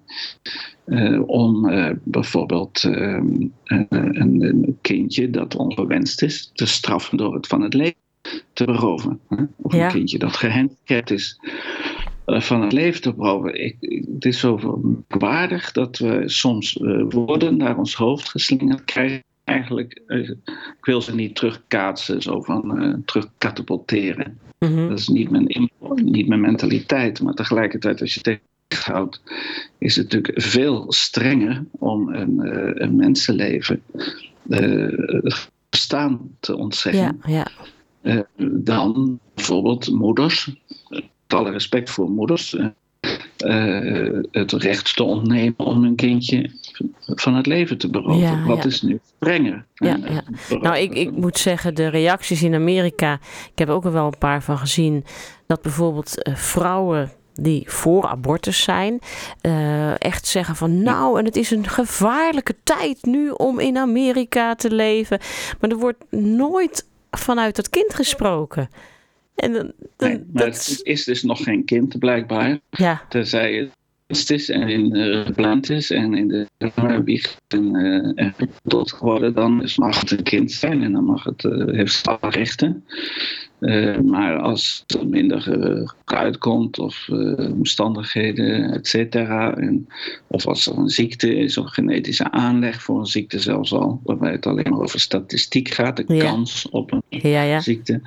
uh, 0.86 1.22
om 1.28 1.68
uh, 1.68 1.90
bijvoorbeeld 2.02 2.82
een, 2.84 3.52
een, 3.88 4.78
kindje 4.80 5.30
dat 5.30 5.56
ongewenst 5.56 6.22
is 6.22 6.50
te 6.54 6.66
straffen 6.66 7.16
door 7.16 7.34
het 7.34 7.46
van 7.46 7.60
het 7.62 7.74
leven 7.74 8.00
te 8.52 8.64
beroven. 8.64 9.20
Hè? 9.28 9.44
Of 9.56 9.74
Ja. 9.74 9.84
een 9.86 9.92
kindje 9.92 10.18
dat 10.18 10.36
gehandicapt 10.36 11.10
is 11.10 11.38
eh, 12.24 12.40
van 12.40 12.62
het 12.62 12.72
leven 12.72 13.00
te 13.02 13.14
beroven. 13.14 13.64
Ik, 13.64 13.76
ik- 13.80 14.04
het 14.14 14.24
is 14.24 14.38
zo 14.40 14.80
waardig 15.08 15.72
dat 15.72 15.98
we 15.98 16.22
soms 16.26 16.76
eh, 16.76 17.02
woorden 17.08 17.56
naar 17.56 17.78
ons 17.78 17.94
hoofd 17.94 18.28
geslingerd 18.28 18.84
krijgen. 18.84 19.22
Eigenlijk, 19.44 20.02
eh, 20.06 20.28
ik 20.28 20.76
wil 20.84 21.02
ze 21.02 21.14
niet 21.14 21.34
terugkaatsen, 21.36 22.22
zo 22.22 22.42
van 22.42 22.78
eh 22.78 22.94
terugkatapulteren. 23.04 24.38
Mhm. 24.62 24.88
Dat 24.88 24.98
is 24.98 25.08
niet 25.08 25.30
mijn, 25.30 25.70
niet 25.94 26.28
mijn 26.28 26.40
mentaliteit. 26.40 27.22
Maar 27.22 27.34
tegelijkertijd, 27.34 28.00
als 28.00 28.14
je 28.14 28.40
tegenhoudt, 28.68 29.22
is 29.78 29.96
het 29.96 30.12
natuurlijk 30.12 30.42
veel 30.42 30.92
strenger 30.92 31.64
om 31.70 32.08
een, 32.08 32.40
eh, 32.40 32.70
een 32.74 32.96
mensenleven 32.96 33.82
eh, 34.48 34.88
bestaan 35.70 36.20
te 36.40 36.56
ontzeggen 36.56 37.18
Ja, 37.22 37.30
ja. 37.32 37.46
eh, 38.00 38.46
dan 38.50 39.18
bijvoorbeeld 39.34 39.90
moeders, 39.90 40.54
met 40.88 41.04
alle 41.26 41.50
respect 41.50 41.90
voor 41.90 42.10
moeders, 42.10 42.56
eh, 43.36 44.20
het 44.30 44.52
recht 44.52 44.96
te 44.96 45.02
ontnemen 45.02 45.58
om 45.58 45.84
een 45.84 45.94
kindje 45.94 46.50
van 47.06 47.34
het 47.34 47.46
leven 47.46 47.78
te 47.78 47.90
beroven. 47.90 48.18
Ja, 48.18 48.44
Wat 48.44 48.56
ja. 48.56 48.64
is 48.64 48.82
nu 48.82 49.00
strenger? 49.16 49.64
Ja, 49.74 49.98
Eh. 50.02 50.60
Nou, 50.60 50.76
ik, 50.76 50.94
ik 50.94 51.10
moet 51.10 51.38
zeggen, 51.38 51.74
de 51.74 51.88
reacties 51.88 52.42
in 52.42 52.54
Amerika, 52.54 53.18
ik 53.52 53.58
heb 53.58 53.68
ook 53.68 53.84
er 53.84 53.92
wel 53.92 54.06
een 54.06 54.18
paar 54.18 54.42
van 54.42 54.58
gezien, 54.58 55.04
dat 55.46 55.62
bijvoorbeeld 55.62 56.22
eh, 56.22 56.34
vrouwen 56.34 57.12
die 57.34 57.70
voor 57.70 58.06
abortus 58.06 58.62
zijn, 58.62 58.98
echt 59.98 60.26
zeggen 60.26 60.56
van 60.56 60.82
nou, 60.82 61.18
en 61.18 61.24
het 61.24 61.36
is 61.36 61.50
een 61.50 61.68
gevaarlijke 61.68 62.54
tijd 62.64 62.98
nu 63.02 63.30
om 63.30 63.60
in 63.60 63.78
Amerika 63.78 64.54
te 64.54 64.70
leven. 64.74 65.18
Maar 65.60 65.70
er 65.70 65.76
wordt 65.78 66.04
nooit 66.10 66.86
vanuit 67.10 67.56
het 67.56 67.70
kind 67.70 67.94
gesproken. 67.94 68.68
En 69.34 69.52
dan, 69.52 69.72
dan- 69.96 70.08
Nee, 70.08 70.18
maar 70.32 70.44
dat 70.44 70.54
het 70.66 70.80
is- 70.82 71.04
dus 71.04 71.22
nog 71.22 71.42
geen 71.42 71.64
kind 71.64 71.98
blijkbaar, 71.98 72.58
ja, 72.70 73.02
tenzij 73.08 73.70
het 74.06 74.30
is 74.30 74.48
en 74.50 74.68
in 74.68 74.96
gepland 75.26 75.70
is 75.70 75.90
en 75.90 76.14
in 76.14 76.28
de 76.28 76.46
wieg 77.04 77.36
en, 77.48 77.74
uh, 78.16 78.32
tot 78.62 78.92
geworden, 78.92 79.34
dan 79.34 79.68
mag 79.76 80.00
het 80.00 80.10
een 80.10 80.22
kind 80.22 80.52
zijn 80.52 80.82
en 80.82 80.92
dan 80.92 81.04
mag 81.04 81.24
het, 81.24 81.44
uh, 81.44 81.74
heeft 81.74 82.08
alle 82.08 82.30
rechten. 82.30 82.84
maar 84.04 84.38
als 84.38 84.84
er 84.86 85.06
minder 85.08 85.94
uitkomt 86.04 86.78
of 86.78 87.08
omstandigheden, 87.52 88.72
et 88.72 88.86
cetera, 88.86 89.56
en, 89.56 89.86
of 90.26 90.46
als 90.46 90.66
er 90.66 90.78
een 90.78 90.88
ziekte 90.88 91.34
is 91.36 91.58
of 91.58 91.70
genetische 91.70 92.30
aanleg 92.30 92.82
voor 92.82 92.98
een 92.98 93.06
ziekte 93.06 93.38
zelfs 93.38 93.72
al, 93.72 94.00
waarbij 94.04 94.32
het 94.32 94.46
alleen 94.46 94.70
maar 94.70 94.80
over 94.80 95.00
statistiek 95.00 95.68
gaat, 95.68 95.96
de 95.96 96.04
Ja. 96.14 96.24
kans 96.24 96.68
op 96.68 96.92
een 96.92 97.02
Ja, 97.08 97.42
ja. 97.42 97.60
ziekte. 97.60 98.00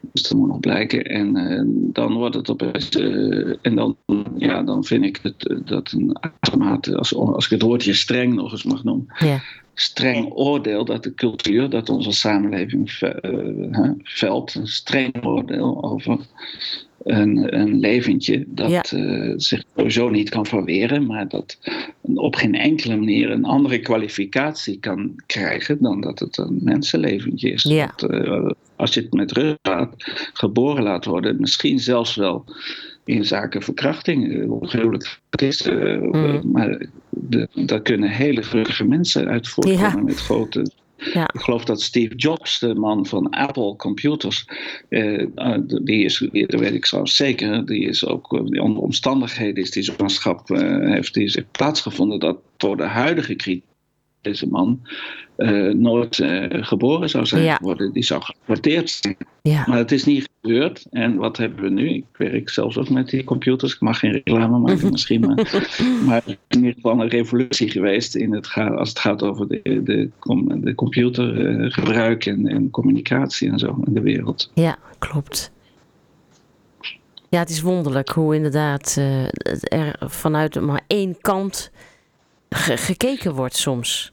Dus 0.00 0.22
dat 0.22 0.38
moet 0.38 0.48
nog 0.48 0.60
blijken. 0.60 1.04
En 1.04 1.36
eh, 1.36 1.62
dan 1.66 2.14
wordt 2.14 2.34
het 2.34 2.50
opeens. 2.50 2.88
eh, 2.88 3.54
en 3.62 3.74
dan, 3.74 3.96
ja, 4.36 4.62
dan 4.62 4.84
vind 4.84 5.04
ik 5.04 5.18
het, 5.22 5.48
eh, 5.48 5.56
dat 5.64 5.92
een 5.92 6.16
uitermate, 6.20 6.96
als, 6.96 7.14
als 7.14 7.44
ik 7.44 7.50
het 7.50 7.62
woordje 7.62 7.94
streng 7.94 8.34
nog 8.34 8.52
eens 8.52 8.64
mag 8.64 8.84
noemen. 8.84 9.06
Ja. 9.18 9.40
Streng 9.80 10.30
oordeel 10.32 10.84
dat 10.84 11.02
de 11.02 11.14
cultuur, 11.14 11.70
dat 11.70 11.88
onze 11.88 12.12
samenleving 12.12 12.90
eh, 12.90 13.90
velt. 14.02 14.54
Een 14.54 14.66
streng 14.66 15.24
oordeel 15.24 15.82
over 15.82 16.18
een, 17.02 17.60
een 17.60 17.78
leventje 17.78 18.44
dat 18.46 18.92
eh, 18.92 19.32
zich 19.36 19.62
sowieso 19.76 20.08
niet 20.08 20.28
kan 20.28 20.46
verweren, 20.46 21.06
maar 21.06 21.28
dat 21.28 21.58
op 22.00 22.34
geen 22.34 22.54
enkele 22.54 22.96
manier 22.96 23.30
een 23.30 23.44
andere 23.44 23.78
kwalificatie 23.78 24.78
kan 24.78 25.22
krijgen 25.26 25.82
dan 25.82 26.00
dat 26.00 26.18
het 26.18 26.38
een 26.38 26.58
mensenleventje 26.62 27.50
is. 27.50 27.62
Ja. 27.62 27.92
Dat, 27.96 28.10
eh, 28.10 28.50
als 28.76 28.94
je 28.94 29.00
het 29.00 29.12
met 29.12 29.32
rust 29.32 29.58
laat, 29.62 29.94
geboren 30.32 30.82
laat 30.82 31.04
worden, 31.04 31.40
misschien 31.40 31.78
zelfs 31.78 32.14
wel 32.14 32.44
in 33.04 33.24
zaken 33.24 33.62
verkrachting, 33.62 34.32
eh, 34.72 34.90
het 35.30 35.42
is. 35.42 35.62
Mm. 35.62 36.40
Maar 36.52 36.86
de, 37.08 37.48
daar 37.54 37.82
kunnen 37.82 38.10
hele 38.10 38.42
gelukkige 38.42 38.84
mensen 38.84 39.28
uit 39.28 39.48
voortkomen 39.48 39.80
Ja. 39.80 40.02
met 40.02 40.20
grote 40.20 40.70
Ja. 41.12 41.30
ik 41.32 41.40
geloof 41.40 41.64
dat 41.64 41.82
Steve 41.82 42.14
Jobs, 42.14 42.58
de 42.58 42.74
man 42.74 43.06
van 43.06 43.30
Apple 43.30 43.76
Computers, 43.76 44.44
eh, 44.88 45.22
eh, 45.34 45.58
die 45.66 46.04
is, 46.04 46.18
dat 46.32 46.60
weet 46.60 46.74
ik 46.74 46.84
trouwens 46.84 47.16
zeker, 47.16 47.66
die 47.66 47.88
is 47.88 48.06
ook 48.06 48.32
eh, 48.32 48.62
onder 48.62 48.82
omstandigheden 48.82 49.62
is 49.62 49.70
die 49.70 49.82
zwangerschap 49.82 50.50
eh, 50.50 50.92
heeft 50.92 51.14
die 51.14 51.28
zich 51.28 51.50
plaatsgevonden 51.50 52.20
dat 52.20 52.38
voor 52.56 52.76
de 52.76 52.82
huidige 52.82 53.34
kritiek 53.34 53.64
deze 54.20 54.46
man 54.46 54.80
eh, 55.40 55.74
nooit 55.74 56.18
eh, 56.18 56.44
geboren 56.50 57.08
zou 57.08 57.26
zijn 57.26 57.42
Ja. 57.42 57.54
geworden. 57.54 57.92
Die 57.92 58.02
zou 58.04 58.22
geaborteerd 58.22 58.90
zijn. 58.90 59.16
Ja. 59.42 59.64
Maar 59.66 59.78
het 59.78 59.92
is 59.92 60.04
niet 60.04 60.28
gebeurd. 60.40 60.86
En 60.90 61.16
wat 61.16 61.36
hebben 61.36 61.62
we 61.64 61.70
nu? 61.70 61.88
Ik 61.88 62.04
werk 62.16 62.48
zelfs 62.50 62.78
ook 62.78 62.88
met 62.90 63.08
die 63.08 63.24
computers. 63.24 63.74
Ik 63.74 63.80
mag 63.80 63.98
geen 63.98 64.12
reclame 64.12 64.58
maken 64.58 64.90
misschien. 64.92 65.20
Maar, 65.20 65.34
maar 66.06 66.16
het 66.24 66.26
is 66.26 66.36
in 66.48 66.58
ieder 66.58 66.74
geval 66.74 67.00
een 67.00 67.08
revolutie 67.08 67.70
geweest 67.70 68.14
in 68.16 68.32
het 68.34 68.46
ga- 68.46 68.74
als 68.74 68.88
het 68.88 68.98
gaat 68.98 69.22
over 69.22 69.48
de, 69.48 69.80
de, 69.84 70.10
com- 70.18 70.60
de 70.64 70.74
computergebruik 70.74 72.26
en, 72.26 72.46
en 72.46 72.70
communicatie 72.70 73.50
en 73.50 73.58
zo 73.58 73.82
in 73.86 73.94
de 73.94 74.00
wereld. 74.00 74.50
Ja, 74.54 74.78
klopt. 74.98 75.50
Ja, 77.28 77.38
het 77.38 77.50
is 77.50 77.60
wonderlijk 77.60 78.08
hoe 78.08 78.34
inderdaad 78.34 78.94
eh, 78.98 79.24
er 79.62 79.96
vanuit 80.00 80.60
maar 80.60 80.80
één 80.86 81.16
kant 81.20 81.70
ge- 82.48 82.76
gekeken 82.76 83.34
wordt 83.34 83.56
soms. 83.56 84.12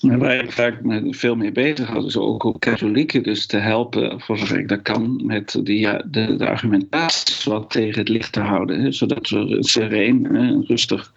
En 0.00 0.18
waar 0.18 0.44
ik 0.44 0.52
vaak 0.52 0.78
veel 1.10 1.34
mee 1.36 1.52
bezig 1.52 1.88
had, 1.88 2.04
is 2.04 2.16
ook 2.16 2.44
om 2.44 2.58
katholieken 2.58 3.22
dus 3.22 3.46
te 3.46 3.56
helpen, 3.56 4.20
voor 4.20 4.38
zover 4.38 4.58
ik 4.58 4.68
dat 4.68 4.82
kan, 4.82 5.22
met 5.26 5.60
ja, 5.64 6.02
de, 6.10 6.36
de 6.36 6.48
argumentatie 6.48 7.52
wat 7.52 7.70
tegen 7.70 7.98
het 7.98 8.08
licht 8.08 8.32
te 8.32 8.40
houden. 8.40 8.80
Hè, 8.80 8.92
zodat 8.92 9.28
we 9.28 9.36
een 9.36 9.62
sereen, 9.62 10.64
rustig 10.66 11.12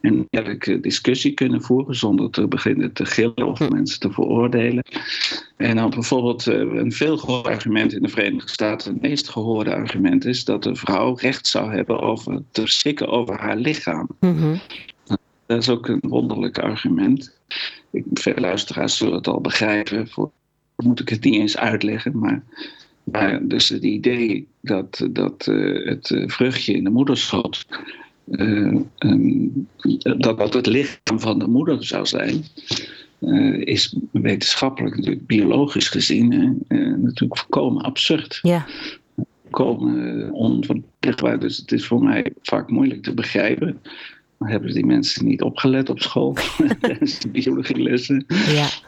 en 0.00 0.26
eerlijke 0.30 0.80
discussie 0.80 1.32
kunnen 1.32 1.62
voeren, 1.62 1.94
zonder 1.94 2.30
te 2.30 2.48
beginnen 2.48 2.92
te 2.92 3.04
gillen 3.04 3.46
of 3.46 3.70
mensen 3.70 4.00
te 4.00 4.12
veroordelen. 4.12 4.84
En 5.56 5.76
dan 5.76 5.90
bijvoorbeeld 5.90 6.46
eh, 6.46 6.58
een 6.58 6.92
veel 6.92 7.16
gehoord 7.16 7.46
argument 7.46 7.92
in 7.92 8.02
de 8.02 8.08
Verenigde 8.08 8.52
Staten, 8.52 8.92
het 8.92 9.02
meest 9.02 9.28
gehoorde 9.28 9.74
argument 9.74 10.24
is 10.24 10.44
dat 10.44 10.62
de 10.62 10.74
vrouw 10.74 11.14
recht 11.14 11.46
zou 11.46 11.74
hebben 11.74 12.00
over 12.00 12.42
te 12.50 12.60
beschikken 12.60 13.08
over 13.08 13.40
haar 13.40 13.56
lichaam. 13.56 14.08
Mhm. 14.20 14.56
Dat 15.46 15.58
is 15.58 15.68
ook 15.68 15.88
een 15.88 16.00
wonderlijk 16.00 16.58
argument. 16.58 17.38
Ik, 17.90 18.04
veel 18.12 18.34
luisteraars 18.36 18.96
zullen 18.96 19.14
het 19.14 19.26
al 19.26 19.40
begrijpen. 19.40 20.08
Voor 20.08 20.30
moet 20.76 21.00
ik 21.00 21.08
het 21.08 21.24
niet 21.24 21.34
eens 21.34 21.56
uitleggen. 21.56 22.18
Maar, 22.18 22.44
maar 23.04 23.46
dus 23.46 23.68
het 23.68 23.82
idee 23.82 24.46
dat, 24.60 25.06
dat 25.10 25.46
eh, 25.46 25.86
het 25.86 26.10
eh, 26.10 26.28
vruchtje 26.28 26.72
in 26.72 26.84
de 26.84 26.90
moederschoot. 26.90 27.66
eh, 28.28 28.76
dat 30.18 30.38
dat 30.38 30.54
het 30.54 30.66
lichaam 30.66 31.20
van 31.20 31.38
de 31.38 31.46
moeder 31.46 31.84
zou 31.84 32.06
zijn. 32.06 32.44
is 33.64 33.96
wetenschappelijk, 34.10 34.96
natuurlijk 34.96 35.26
biologisch 35.26 35.88
gezien, 35.88 36.58
natuurlijk 36.68 37.38
volkomen 37.38 37.82
absurd 37.82 38.38
Ja, 38.42 38.66
komen 39.50 40.32
onverdichtbaar. 40.32 41.38
Dus 41.40 41.56
het 41.56 41.72
is 41.72 41.86
voor 41.86 42.02
mij 42.02 42.32
vaak 42.42 42.70
moeilijk 42.70 43.02
te 43.02 43.14
begrijpen. 43.14 43.80
Hebben 44.38 44.72
die 44.72 44.86
mensen 44.86 45.24
niet 45.24 45.42
opgelet 45.42 45.88
op 45.88 46.00
school 46.00 46.36
tijdens 46.80 47.18
de 47.18 47.28
biologielessen? 47.28 48.24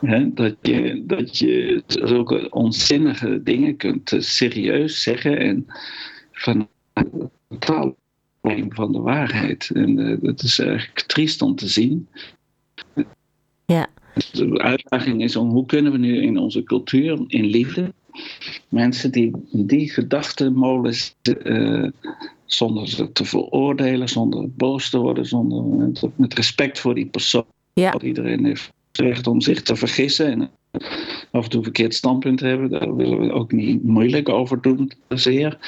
ja, 0.00 0.18
dat 0.34 0.56
je, 0.62 1.02
dat 1.06 1.38
je 1.38 1.82
zulke 1.86 2.50
onzinnige 2.50 3.42
dingen 3.42 3.76
kunt 3.76 4.12
eh, 4.12 4.20
serieus 4.20 5.02
zeggen 5.02 5.38
en 5.38 5.66
van 6.32 6.68
totaal 7.48 7.96
van 8.68 8.92
de 8.92 9.00
waarheid. 9.00 9.70
En 9.74 9.98
eh, 9.98 10.16
dat 10.20 10.42
is 10.42 10.58
eigenlijk 10.58 11.00
triest 11.00 11.42
om 11.42 11.56
te 11.56 11.68
zien. 11.68 12.08
ja, 13.66 13.86
De 14.32 14.58
uitdaging 14.58 15.22
is 15.22 15.36
om 15.36 15.50
hoe 15.50 15.66
kunnen 15.66 15.92
we 15.92 15.98
nu 15.98 16.22
in 16.22 16.38
onze 16.38 16.62
cultuur, 16.62 17.24
in 17.26 17.44
liefde, 17.44 17.92
mensen 18.68 19.10
die 19.10 19.30
die 19.50 19.90
gedachtenmolen 19.90 20.94
uh, 21.44 21.90
zonder 22.46 22.88
ze 22.88 23.12
te 23.12 23.24
veroordelen, 23.24 24.08
zonder 24.08 24.50
boos 24.50 24.90
te 24.90 24.98
worden, 24.98 25.26
zonder 25.26 25.90
met 26.16 26.34
respect 26.34 26.78
voor 26.78 26.94
die 26.94 27.06
persoon. 27.06 27.44
ja, 27.72 28.00
Iedereen 28.00 28.44
heeft 28.44 28.72
het 28.92 29.06
recht 29.06 29.26
om 29.26 29.40
zich 29.40 29.62
te 29.62 29.76
vergissen 29.76 30.30
en 30.30 30.50
af 31.30 31.44
en 31.44 31.50
toe 31.50 31.58
een 31.58 31.62
verkeerd 31.62 31.94
standpunt 31.94 32.38
te 32.38 32.46
hebben. 32.46 32.70
Daar 32.70 32.96
willen 32.96 33.20
we 33.20 33.32
ook 33.32 33.52
niet 33.52 33.82
moeilijk 33.82 34.28
over 34.28 34.60
doen, 34.60 34.92
zeer. 35.08 35.58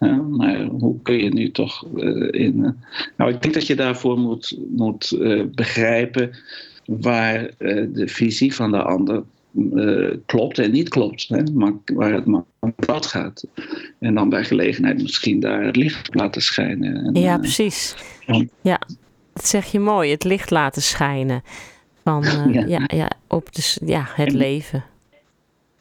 Ja, 0.00 0.14
maar 0.16 0.64
hoe 0.64 1.02
kun 1.02 1.22
je 1.22 1.28
nu 1.28 1.50
toch 1.50 1.86
uh, 1.96 2.28
in. 2.30 2.58
Uh, 2.58 2.68
nou, 3.16 3.32
ik 3.32 3.42
denk 3.42 3.54
dat 3.54 3.66
je 3.66 3.76
daarvoor 3.76 4.18
moet, 4.18 4.58
moet 4.68 5.16
uh, 5.18 5.44
begrijpen 5.54 6.30
waar 6.84 7.50
de 7.92 8.08
visie 8.08 8.54
van 8.54 8.70
de 8.70 8.82
ander 8.82 9.22
uh, 9.54 10.10
klopt 10.26 10.58
en 10.58 10.70
niet 10.70 10.88
klopt, 10.88 11.28
hè, 11.28 11.42
maar 11.42 11.72
waar 11.84 12.12
het 12.12 12.26
maar 12.26 12.44
om 12.58 12.72
wat 12.76 13.06
gaat. 13.06 13.46
En 13.98 14.14
dan 14.14 14.28
bij 14.28 14.44
gelegenheid 14.44 15.02
misschien 15.02 15.40
daar 15.40 15.64
het 15.64 15.76
licht 15.76 16.14
laten 16.14 16.42
schijnen. 16.42 17.04
En, 17.04 17.22
ja, 17.22 17.38
precies. 17.38 17.94
Ja. 18.26 18.44
ja, 18.60 18.80
dat 19.32 19.46
zeg 19.46 19.72
je 19.72 19.80
mooi, 19.80 20.10
het 20.10 20.24
licht 20.24 20.50
laten 20.50 20.82
schijnen. 20.82 21.42
Van, 22.02 22.24
uh, 22.24 22.54
ja. 22.54 22.64
Ja, 22.66 22.84
ja, 22.96 23.10
op 23.26 23.52
de, 23.52 23.76
ja, 23.84 24.06
het 24.14 24.28
en, 24.28 24.36
leven. 24.36 24.84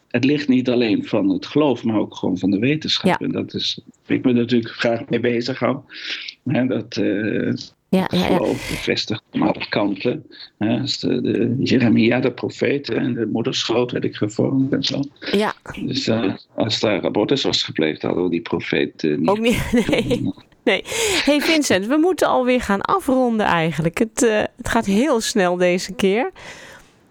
Het 0.08 0.24
ligt 0.24 0.48
niet 0.48 0.70
alleen 0.70 1.06
van 1.06 1.30
het 1.30 1.46
geloof, 1.46 1.84
maar 1.84 1.98
ook 1.98 2.15
gewoon 2.15 2.38
van 2.38 2.51
de 2.51 2.60
wetenschap. 2.60 3.20
Ja. 3.20 3.25
En 3.25 3.32
dat 3.32 3.53
is, 3.53 3.82
ik 4.06 4.24
me 4.24 4.34
natuurlijk 4.34 4.74
graag 4.74 5.10
mee 5.10 5.20
bezig 5.20 5.60
hou. 5.60 5.77
Dat 6.44 6.98
uh, 6.98 7.53
ja, 7.98 8.08
ja, 8.12 8.26
geloof 8.26 8.70
bevestigt 8.70 9.24
aan 9.32 9.42
alle 9.42 9.68
kanten. 9.70 10.26
Hè, 10.58 10.80
als 10.80 11.00
de, 11.00 11.22
de 11.22 11.56
Jeremia, 11.60 12.20
de 12.20 12.32
profeet, 12.32 12.90
en 12.90 13.14
de 13.14 13.30
moederschoot 13.32 13.92
werd 13.92 14.04
ik 14.04 14.16
gevormd 14.16 14.74
en 14.74 14.84
zo. 14.84 15.00
Ja. 15.32 15.54
Dus 15.86 16.08
uh, 16.08 16.34
als 16.56 16.80
daar 16.80 17.06
abortus 17.06 17.44
was 17.44 17.64
gepleegd, 17.64 18.02
hadden 18.02 18.24
we 18.24 18.30
die 18.30 18.42
profeet 18.42 19.04
uh, 19.04 19.18
niet. 19.18 19.30
Ook 19.30 19.40
niet, 19.40 19.72
nee. 19.90 20.32
Nee. 20.64 20.84
Hey 21.26 21.42
Vincent, 21.42 21.88
we 21.88 21.98
moeten 21.98 22.28
alweer 22.28 22.62
gaan 22.62 22.82
afronden 22.82 23.46
eigenlijk. 23.46 23.98
Het, 23.98 24.22
uh, 24.22 24.38
het 24.58 24.70
gaat 24.70 24.86
heel 24.86 25.22
snel 25.22 25.58
deze 25.58 25.94
keer. 25.94 26.32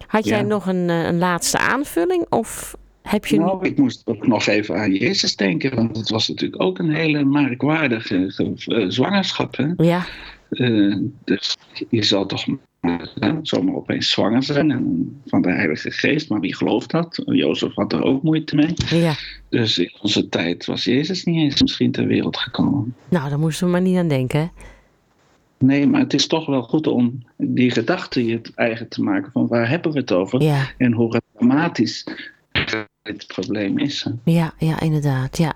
Had 0.07 0.25
jij 0.25 0.39
Ja. 0.39 0.45
nog 0.45 0.67
een, 0.67 0.89
eh, 0.89 1.03
een 1.05 1.17
laatste 1.17 1.57
aanvulling? 1.57 2.25
Of 2.29 2.75
heb 3.01 3.25
je... 3.25 3.39
Nou, 3.39 3.65
ik 3.65 3.77
moest 3.77 4.01
ook 4.05 4.27
nog 4.27 4.47
even 4.47 4.75
aan 4.75 4.91
Jezus 4.93 5.35
denken, 5.35 5.75
want 5.75 5.97
het 5.97 6.09
was 6.09 6.27
natuurlijk 6.27 6.61
ook 6.61 6.79
een 6.79 6.93
hele 6.93 7.23
merkwaardige 7.23 8.25
zwangerschap. 8.87 9.55
Hè? 9.55 9.65
Ja. 9.77 10.05
Uh, 10.53 10.97
dus 11.23 11.57
je 11.89 12.03
zal 12.03 12.25
toch 12.25 12.45
uh, 12.81 12.97
zomaar 13.41 13.75
opeens 13.75 14.09
zwanger 14.09 14.43
zijn 14.43 14.71
en 14.71 15.21
van 15.25 15.41
de 15.41 15.51
Heilige 15.51 15.91
Geest, 15.91 16.29
maar 16.29 16.39
wie 16.39 16.55
gelooft 16.55 16.91
dat? 16.91 17.21
Jozef 17.25 17.73
had 17.73 17.93
er 17.93 18.03
ook 18.03 18.23
moeite 18.23 18.55
mee. 18.55 18.73
Ja. 19.01 19.13
Dus 19.49 19.77
in 19.77 19.93
onze 20.01 20.29
tijd 20.29 20.65
was 20.65 20.83
Jezus 20.83 21.23
niet 21.23 21.37
eens 21.37 21.61
misschien 21.61 21.91
ter 21.91 22.07
wereld 22.07 22.37
gekomen. 22.37 22.95
Nou, 23.09 23.29
daar 23.29 23.39
moesten 23.39 23.65
we 23.65 23.71
maar 23.71 23.81
niet 23.81 23.97
aan 23.97 24.07
denken. 24.07 24.51
Nee, 25.57 25.87
maar 25.87 25.99
het 25.99 26.13
is 26.13 26.27
toch 26.27 26.45
wel 26.45 26.61
goed 26.61 26.87
om 26.87 27.23
die 27.37 27.71
gedachte 27.71 28.25
je 28.25 28.41
eigen 28.55 28.87
te 28.87 29.03
maken 29.03 29.31
van 29.31 29.47
waar 29.47 29.69
hebben 29.69 29.91
we 29.91 29.99
het 29.99 30.11
over 30.11 30.41
ja. 30.41 30.69
en 30.77 30.93
hoe 30.93 31.21
dramatisch 31.33 32.05
dit 33.01 33.27
probleem 33.27 33.77
is. 33.79 34.03
Hè? 34.03 34.31
Ja, 34.31 34.53
ja, 34.57 34.79
inderdaad. 34.79 35.37
Ja. 35.37 35.53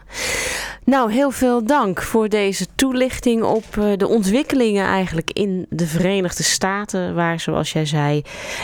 Nou, 0.90 1.12
heel 1.12 1.32
veel 1.32 1.64
dank 1.64 2.02
voor 2.02 2.30
deze 2.30 2.66
toelichting 2.76 3.44
op 3.44 3.76
uh, 3.76 3.94
de 3.98 4.08
ontwikkelingen 4.08 4.86
eigenlijk 4.86 5.32
in 5.32 5.66
de 5.70 5.88
Verenigde 5.88 6.44
Staten, 6.44 7.16
waar 7.16 7.40
zoals 7.40 7.72
jij 7.72 7.86
zei, 7.86 8.22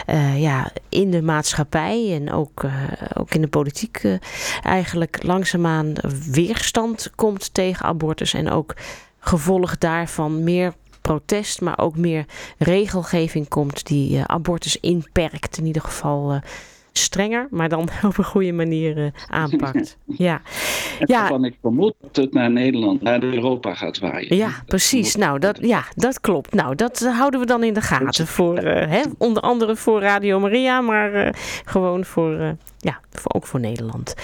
uh, 0.09 0.41
ja, 0.41 0.71
in 0.89 1.11
de 1.11 1.21
maatschappij 1.21 2.13
en 2.13 2.31
ook, 2.31 2.63
uh, 2.63 2.73
ook 3.13 3.33
in 3.33 3.41
de 3.41 3.47
politiek 3.47 4.01
eigenlijk 4.61 5.23
langzaamaan 5.23 5.93
weerstand 6.31 7.11
komt 7.15 7.53
tegen 7.53 7.85
abortus 7.85 8.33
en 8.33 8.49
ook 8.49 8.75
gevolg 9.19 9.77
daarvan 9.77 10.43
meer 10.43 10.73
protest, 11.01 11.61
maar 11.61 11.79
ook 11.79 11.97
meer 11.97 12.25
regelgeving 12.57 13.47
komt 13.47 13.85
die 13.85 14.23
abortus 14.25 14.77
inperkt, 14.77 15.57
in 15.57 15.65
ieder 15.65 15.81
geval 15.81 16.41
strenger, 16.93 17.47
maar 17.49 17.69
dan 17.69 17.89
op 18.07 18.17
een 18.17 18.23
goede 18.23 18.51
manier 18.51 18.97
uh, 18.97 19.07
aanpakt. 19.27 19.97
Ja. 20.05 20.41
ja. 20.99 21.19
Waarvan 21.19 21.45
ik 21.45 21.55
vermoed 21.61 21.93
dat 22.01 22.15
het 22.15 22.33
naar 22.33 22.51
Nederland, 22.51 23.01
naar 23.01 23.23
Europa 23.23 23.73
gaat 23.73 23.99
waaien. 23.99 24.35
Ja, 24.35 24.49
precies. 24.65 25.15
Nou, 25.15 25.39
dat, 25.39 25.57
ja, 25.61 25.83
dat 25.95 26.21
klopt. 26.21 26.53
Nou, 26.53 26.75
dat 26.75 27.01
uh, 27.01 27.17
houden 27.17 27.39
we 27.39 27.45
dan 27.45 27.63
in 27.63 27.73
de 27.73 27.81
gaten. 27.81 28.27
Voor, 28.27 28.63
uh, 28.63 28.73
hè, 28.73 29.01
onder 29.17 29.43
andere 29.43 29.75
voor 29.75 30.01
Radio 30.01 30.39
Maria, 30.39 30.81
maar 30.81 31.35
gewoon 31.65 32.05
voor, 32.05 32.55
ja, 32.77 32.99
voor, 33.11 33.33
ook 33.33 33.47
voor 33.47 33.59
Nederland. 33.59 34.15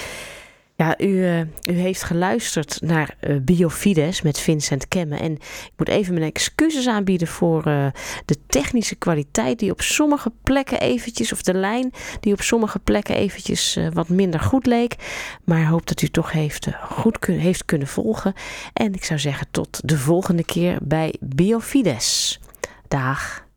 Ja, 0.79 1.00
u, 1.00 1.07
uh, 1.07 1.39
u 1.39 1.74
heeft 1.74 2.03
geluisterd 2.03 2.81
naar 2.81 3.15
uh, 3.21 3.38
Biofides 3.41 4.21
met 4.21 4.39
Vincent 4.39 4.88
Kemme. 4.88 5.17
En 5.17 5.31
ik 5.41 5.71
moet 5.77 5.89
even 5.89 6.13
mijn 6.13 6.25
excuses 6.25 6.88
aanbieden 6.88 7.27
voor 7.27 7.67
uh, 7.67 7.88
de 8.25 8.36
technische 8.48 8.95
kwaliteit 8.95 9.59
die 9.59 9.71
op 9.71 9.81
sommige 9.81 10.31
plekken 10.43 10.79
eventjes, 10.79 11.31
of 11.33 11.41
de 11.41 11.53
lijn 11.53 11.91
die 12.19 12.33
op 12.33 12.41
sommige 12.41 12.79
plekken 12.79 13.15
eventjes 13.15 13.79
wat 13.93 14.09
minder 14.09 14.39
goed 14.39 14.65
leek. 14.65 14.95
Maar 15.43 15.67
hoop 15.67 15.88
dat 15.88 16.01
u 16.01 16.07
toch 16.07 16.31
heeft, 16.31 16.67
goed 16.81 17.25
heeft 17.25 17.65
kunnen 17.65 17.88
volgen. 17.88 18.33
En 18.74 18.93
ik 18.93 19.03
zou 19.03 19.19
zeggen 19.19 19.48
tot 19.51 19.81
de 19.86 19.98
volgende 19.98 20.43
keer 20.43 20.77
bij 20.81 21.15
Biofides. 21.19 22.39
Dag. 22.88 23.48